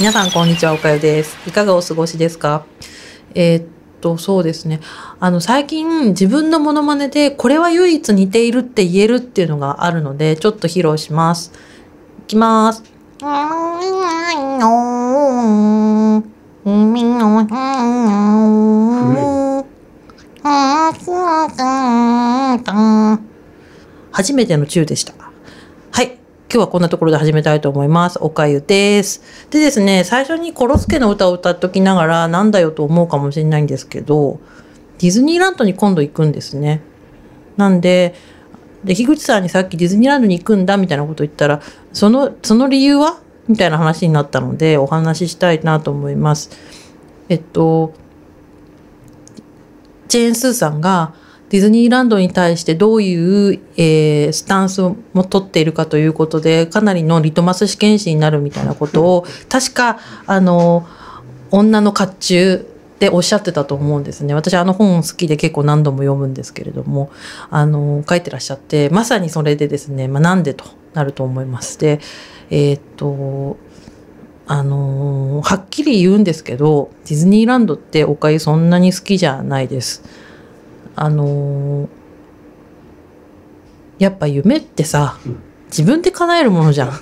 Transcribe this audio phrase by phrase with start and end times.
[0.00, 1.36] 皆さんこんにちは、おかゆです。
[1.44, 2.64] いかがお過ごしですか？
[3.34, 3.66] えーっ
[4.00, 4.78] と、そうですね。
[5.18, 11.50] あの、最近自分のモノマネでこれは唯一似ているって言えるっていうのがあるので、ちょっと披露します。
[12.20, 12.84] いきます。
[24.12, 25.14] 初めてのチューでした。
[26.50, 28.18] 今日はこんなところで始めたいと思います。
[28.22, 29.20] おかゆです。
[29.50, 34.40] でですね、最初にコロスケの歌を歌っときながらなんだよと思うかもしれないんですけど、
[34.98, 36.80] ディズニーランドに今度行くんですね。
[37.58, 38.14] なんで、
[38.82, 41.60] で、樋口さんにさっきディズニーランドに行くんだみたいなこと言ったら、
[41.92, 46.48] その、その理由はみたいな話になったので、お話ししたいなと思います。
[47.28, 47.92] えっと、
[50.08, 51.12] ジェーン・スーさんが
[51.50, 54.96] ディズニーランドに対してどういう、えースタンスを
[55.28, 60.86] 取っているかということで、かなりのリトマス試験紙になるみたいなことを、確か、あの、
[61.50, 62.64] 女の甲冑
[62.98, 64.34] でおっしゃってたと思うんですね。
[64.34, 67.10] 私あの本好きで結構何度も読むんですけれども、
[67.50, 71.78] あの、書いてらっしゃって、まさにそれでですね、まあ、なんでとなると思います。
[71.78, 72.00] で、
[72.50, 73.56] えーっと、
[74.50, 80.02] あのはっきり言うんですけど、ディズニーランドっておかゆそんなに好きじゃないです。
[81.02, 81.88] あのー
[83.98, 85.18] やっぱ夢ってさ、
[85.66, 86.92] 自分で叶えるものじゃん。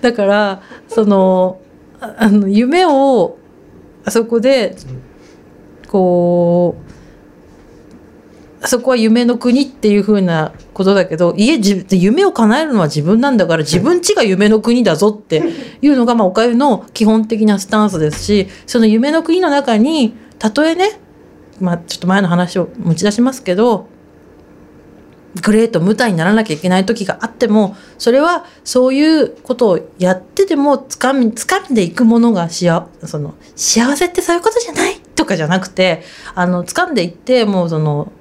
[0.00, 1.60] だから、その、
[2.00, 3.36] ああの、夢を、
[4.04, 4.76] あそこで、
[5.88, 6.82] こう、
[8.64, 15.42] あそこは夢の国っていう風なことだけど、家、じ夢を叶えるのは自分なんだから、自分家が夢の国だぞって
[15.82, 21.00] いうのが、まあ、おかゆの基本的なスタンスですし、その夢の国の中に、たとえね、
[21.60, 23.88] まあ、ちょっと前の話を持ち出しますけど、
[25.42, 36.02] グレート無体にならなきゃいけない時があっても、それはそういうことをやってても掴み、掴んでいくものが幸、その、幸せってそういうことじゃないとかじゃなくて、
[36.34, 38.12] あの、掴んでいって、もうその、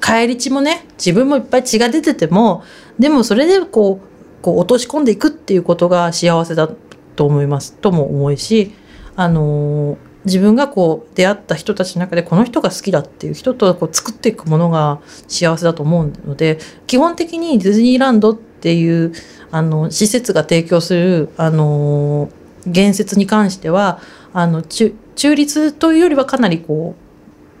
[0.00, 2.62] 帰り血もね、自分もいっぱい血が出てても、
[2.98, 6.68] でもそれでこう、こう落とし込んでいくっていうことが幸せだ
[7.16, 7.74] と思います。
[7.74, 8.72] とも思うし、
[9.16, 19.12] あのー自分がこう出会った人たちの中でこの人が好きだっていう人とこう作っていくものが幸せだと思うので基本的にディズニーランドっていう
[19.50, 22.30] あの施設が提供するあの
[22.66, 24.00] 言説に関しては
[24.32, 26.94] あの中中立というよりはかなりこ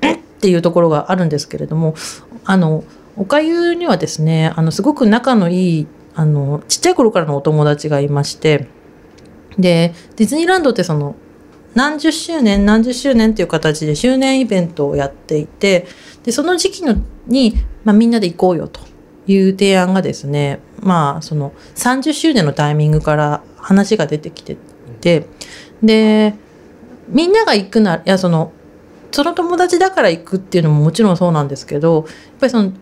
[0.02, 0.06] う
[0.38, 1.94] 「っていうところがあるんですけれども
[2.44, 2.84] あの
[3.16, 8.68] おかゆにはですねあのすごく仲のいいあのちっちゃい頃からのお友達がいまして
[9.58, 11.16] でディズニーランドってその
[11.78, 15.86] 何十周年何十周年っていう形で周年イベントをやっていて
[16.24, 16.96] でその時期の
[17.28, 18.80] に、まあ、みんなで行こうよと
[19.28, 24.56] いう提案がですねまあその30周年のタイミングから話が出てきて
[25.00, 25.28] て
[25.80, 26.34] で
[27.06, 28.50] みんなが行くならいやその
[29.12, 32.04] その友達だから行くっていうのももちろんそうなんですけどやっ
[32.40, 32.72] ぱりその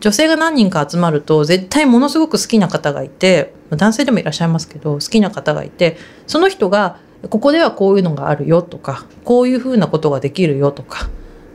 [0.00, 6.98] 女性が何人か集まると絶対ものすごく好きな方がいて男性でもいらっしゃいますけど好きな方がいてその人が
[7.28, 11.08] ここではこういうのがあるよとかこういうふうなことができるよとか。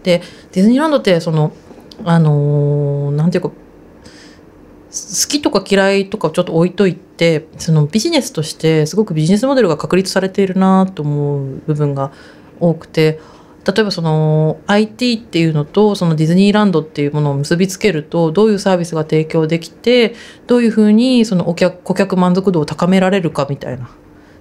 [0.03, 0.21] で
[0.53, 1.51] ディズニーランドってその
[2.05, 3.53] あのーていうか好
[5.27, 12.11] きとか嫌いとかをちょっと置いといてそのビジネスとしてすごくビジネスモデルが確立されているなと思う部分が
[12.59, 13.19] 多くて
[13.65, 20.15] 例えばその IT っていうのとそのディズニーランドっていうものを結びつけるとどういうサービスが提供できて
[20.47, 23.89] どういうふうにそのお客顧客満足度を高められるかみたいな。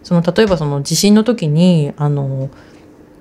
[0.06, 2.48] その例えばその地震の時にあの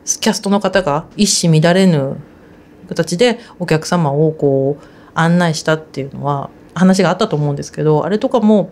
[0.05, 2.17] キャストの方が一糸乱れぬ
[2.87, 4.85] 形でお客様をこう
[5.15, 8.69] 案内したっていうのは話があったと思うんですけどあれとかも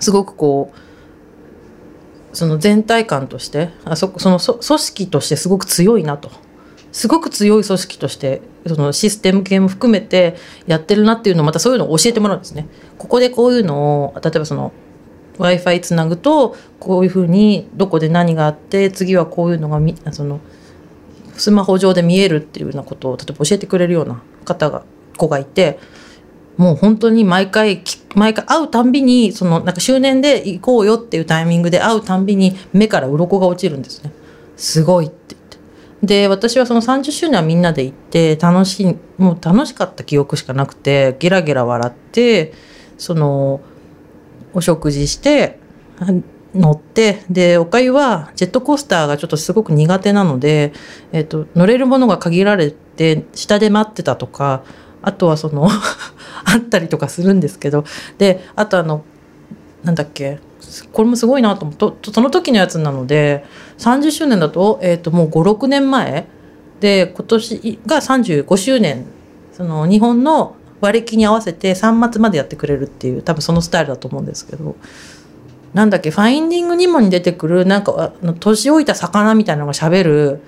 [0.00, 6.30] すごくこうその全体感としてあそその組織としてすごく強いなと
[6.92, 10.36] すごく強い組織としてそのシステム系も含めて
[10.66, 12.68] やってるなっていうのをまたそういうのを教えてもらうんですね。
[12.96, 14.72] ここでこういうのを例えばその
[15.38, 20.40] w i f i つなぐとこういうふうにどこで何があって次はこういうのがみその
[21.36, 24.84] スマホ上で見えるっていうようなことを例えば教えてくれるような方が
[25.16, 25.78] 子がいて
[26.56, 27.82] もう本当に毎回
[28.16, 34.12] 毎回会うたんびにそのなんか周年で行こうよっていうタイミングで会うたんびに目から鱗が落ちるんですね。
[34.56, 35.58] すごいって言って。
[36.02, 42.52] で私はその30周年はみんなで行って楽しいもう楽しかった記憶しかなくてゲラゲラ笑って
[42.98, 43.60] その
[44.54, 45.58] お食事して
[46.54, 50.72] 乗ってでおかゆはジェットコースターがちょっとすごく苦手なので、
[51.12, 54.62] えっと乗れるものが限られて下で待ってたとか
[55.02, 55.68] あとはその
[56.44, 57.84] あったりとかするんですけど
[58.18, 59.04] であとあの
[59.84, 60.38] なんだっけ
[60.92, 63.44] これもすごいなと思ってその時のやつなので
[63.78, 66.26] 30周年だと,、えー、ともう56年前
[66.80, 69.06] で今年が35周年
[69.52, 74.76] その日本の割り期に合わせて3末までやってくれるっていう多分そのスタイルだと思うんですけど
[75.74, 80.40] なんだっけファインディングにもに出てくるなんか年老いた魚みたいなのがしゃべる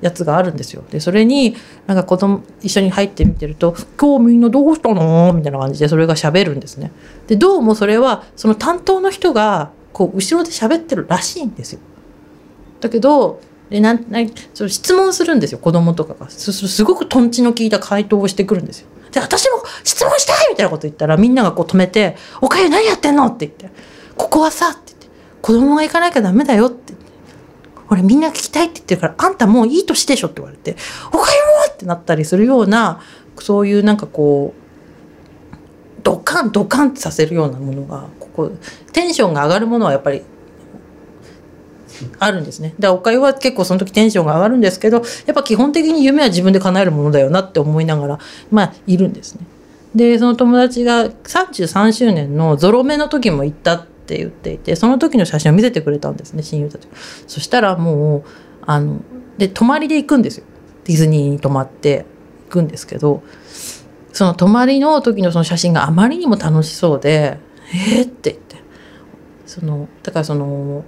[0.00, 0.84] やつがあるんですよ。
[0.90, 6.92] でそれになんか子供一緒に入って見てると「今日みんなどうしたの?」みたいな感じでそれがしゃべるんですね。
[7.26, 11.80] でどうもそれはその担当の人がこう後ろで喋ってるらしいんですよ。
[12.80, 13.40] だけど
[13.70, 18.88] でなんなんその質問するんですよ子供とかがすすごくとんちの効いた回答をしてくるんですよ。
[19.12, 23.70] で私も質問したいみたいなこと言ったらみんながこう止めて「おかゆ何やってんの?」って言って
[24.16, 25.06] 「ここはさ」って言って
[25.42, 27.02] 「子供が行かなきゃダメだよ」ってって
[27.88, 30.76] 俺みんな聞きたいって言ってるからあんたもういい年でしょって言われて
[31.12, 33.00] 「おかゆも!」ってなったりするような
[33.40, 34.66] そういうなんかこう
[36.02, 38.50] ドカンドカンってさせるようなものがここ
[38.92, 40.22] テンションが上がるものはやっぱり
[42.18, 42.74] あるんですね。
[42.78, 48.18] でおかゆは結構その時テンションが上がるんですけどやっぱ基本的に夢は自分で叶えるものだよなって思いながら
[48.50, 49.46] まあいるんですね。
[49.94, 56.86] でその友達が33周年のゾロ目の時も行ったって言っていてその時の写真を見せてくれたんですね親友たち
[57.26, 58.24] そしたらもう
[58.66, 59.00] あの
[59.38, 60.44] で泊まりで行くんですよ
[60.84, 62.04] ディズニーに泊まって
[62.48, 63.22] 行くんですけど
[64.12, 67.38] その泊まりの時のその写真があまりにも楽しそうで
[67.72, 68.56] 「えっ?」って言って
[69.46, 70.84] そのだからその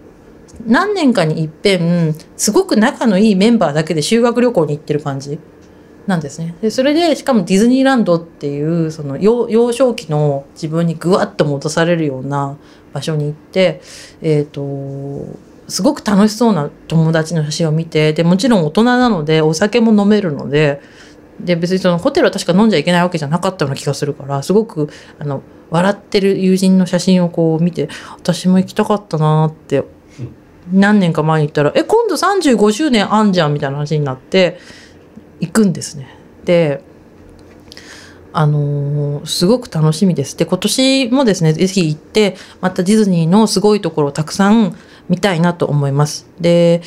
[0.67, 5.39] 何年かにいっぺんすごく仲のいいメンバーだけで修学旅行に行ってる感じ
[6.07, 6.55] なんですね。
[6.63, 12.57] でそれでしかもディズニーランドっていうその幼少期の自分にぐわっと戻されるような
[12.93, 13.83] 場所に行って、
[14.23, 15.39] えーと、
[15.69, 20.81] すごく楽しそうな友達の写真を見てでもちろん大人なのでお酒も飲めるので
[21.41, 24.89] で別にそのホテルは確か飲んじゃいけないわけじゃなかったような気がするからすごく
[25.19, 29.85] あの笑ってる友人の写真をこう見て私も行きたかったなって
[30.73, 34.59] 何年か前に行ったら「え今度35周年あんじゃん」みたいな話になって
[35.41, 36.09] 行くんですね。
[36.45, 36.83] で
[38.33, 40.37] あのー、すごく楽しみです。
[40.37, 44.77] で今年もですねぜひ行ってまたディズニーのすごいところをたくさん
[45.09, 46.29] 見たいなと思います。
[46.41, 46.83] で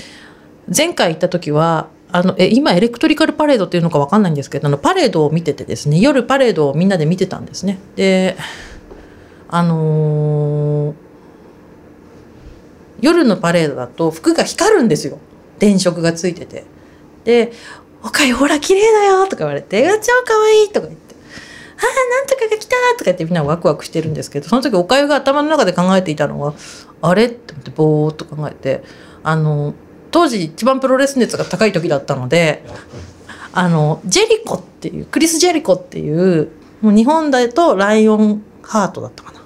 [0.74, 7.80] 前回行った時はあのえ今エレクトリカルパレードっていうのか分かんないんですけどあのパレードを見ててですね夜パレードをみんなで見てたんですね。
[7.96, 8.38] で
[9.50, 10.94] あのー、
[13.02, 15.18] 夜のパレードだと服が光るんですよ
[15.60, 16.66] 電飾がついてて。
[17.24, 17.52] で
[18.04, 21.14] 「おかゆほら綺麗だよ」とか言われて「超かわいい」とか言って
[21.78, 26.54] 「ああなんとかが来た」とか言ってみんなワクワクしてるんですけどその時おかゆが頭の中で考えていたのは
[27.02, 28.84] 「あれ?」って思ってぼーっと考えて
[29.24, 29.76] あの
[30.10, 32.64] 当時一番プロレス熱が高い時だったので
[33.54, 36.50] あのジェリコっていうクリス・ジェリコっていう
[36.82, 39.41] もう日本だとライオンハートだったかな。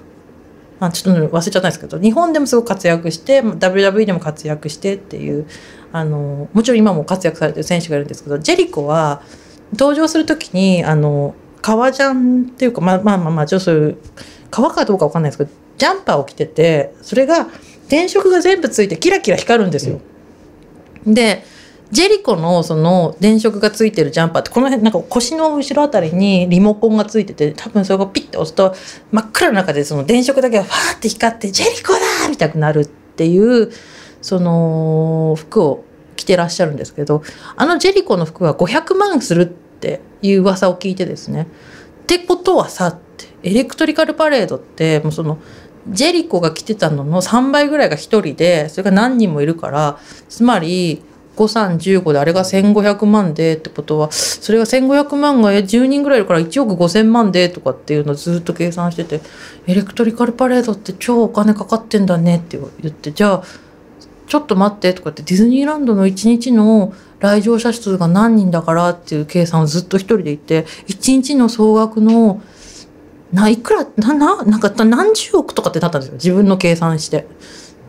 [0.78, 5.46] まあ、ちょっと忘れちゃったんですけど日本でもすごく活躍して WWE でも活躍してっていう
[5.92, 9.22] あのもちろん今も活躍されてる選手がいるんですけどジェリコは
[9.72, 13.98] 登場する時にあの革ジャンっていうかまあまあまあまあちょっとそういう
[14.50, 17.48] 革かどうかわかんないですけどジャンパーを着ててそれが
[17.88, 20.00] 電飾が全部ついてキラキラ光るんですよ。
[21.06, 21.44] で
[21.90, 28.74] ジェリコのその電飾がついてるジャンパーってこの辺なんか腰の後ろあたりにリモコンがついてて多分それをピッて押すと
[29.12, 33.70] 真っ暗の中でその電飾だけがファーって光って「ジェリコだ!」みたいになるっていう
[34.20, 35.84] その服を
[36.16, 37.22] 着てらっしゃるんですけど
[37.54, 41.46] あのジェリコの服は500万するっていう噂を聞いてですね。
[42.02, 45.38] ってことはさってエレクトリカルパレードってもうその
[45.88, 51.02] ジェリコが着てたのの3倍ぐらいが1人でそれが何人もいるからつまり
[51.36, 59.20] 5315であれが1500万でってことはそれが1500万が10人ぐらいいるから1億5000万でとかっていうのをずっと計算してて
[59.66, 63.42] エレクトリカルパレードって超お金かかってんだねって言ってじゃあ
[64.26, 72.42] ちょっと待ってとかってディズニーランドの1日の来場者数が何人だからっていう計算をずっと一人で言って1日の総額の
[73.32, 77.26] ないくらなななんか何十億とかってなったんですよ自分の計算して。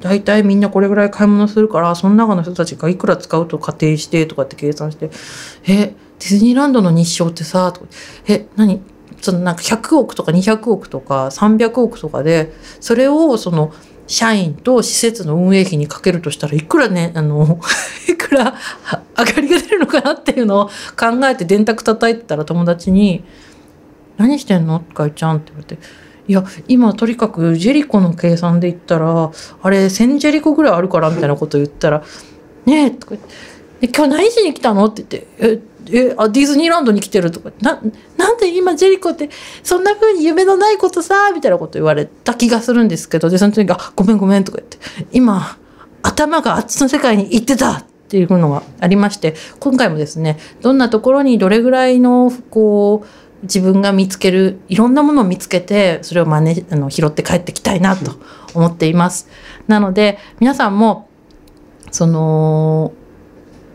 [0.02, 5.10] 大体みんなこれぐらい買い物するからその中の人たちがいくら使うと仮定してとかって計算して
[5.68, 7.88] 「えディズニーランドの日照ってさ」とか
[8.28, 8.82] 「え何？
[9.22, 13.74] そのなんか100億とか200億とか300億とかでそれをその
[14.06, 17.60] 社員と施設の運営費にかけるとしたらいくらねあの
[18.08, 18.56] いくら
[19.18, 20.66] 上がりが出るのかなっていうのを
[20.98, 23.24] 考えて電卓叩いてたら友達に
[24.18, 26.07] 「何してんの?」かいちゃんって言われて。
[26.28, 29.32] いや今とにかくジェリコの計算で言ったら
[29.62, 32.04] あれ1,000ジェリコぐらいあるからみたいなこと言ったら
[32.66, 33.22] 「ねえ」とか言っ
[33.82, 37.80] て「今日何しに来たの?」って言って「ええあディズニーランドに来てるとかな
[38.18, 39.30] なんで今ジェリコって
[39.64, 44.78] そんな風に夢のないことさみたいなこと言われた気がするんですけどでその時あごめんごめんとか言って
[45.14, 45.58] 今
[46.04, 53.08] 頭があっちの世界に行ってたっていうのがありまして今回もですねどんなところにどれぐらいのこう
[53.44, 58.12] 自分が見つけるいろんなものを見つけてそれを真似あの拾って帰ってきたいなと
[58.54, 59.28] 思っています。
[59.68, 61.10] なので皆さんも
[61.92, 62.94] その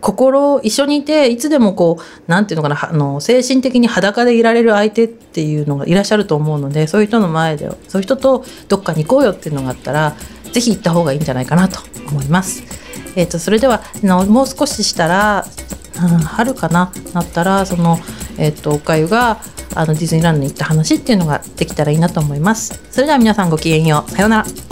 [0.01, 10.17] 心一緒にいていつでもこうなんていうのかなあの精神的に裸でいられる相手っていうのがいらっしゃると思うのでそういう人の前でそういう人とどっかに行こうよっていうのがあったら
[10.53, 11.79] ぜひ行った方がいいんじゃないかなと
[12.11, 12.65] 思います。
[13.15, 15.47] えー、とそれではのもう少ししたら、
[15.97, 17.99] うん、春かななったらその、
[18.39, 19.41] えっ、とおかゆが
[19.75, 22.81] あのディズニーランドに行った話っていうのができたらいいなと思います。
[22.91, 24.11] それでは皆さんごきげんよう。
[24.11, 24.72] さようなら。